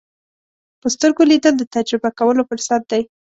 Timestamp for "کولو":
2.19-2.41